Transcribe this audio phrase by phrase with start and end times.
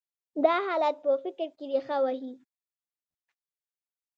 [0.43, 2.33] دا حالت په فکر کې رېښه وهي.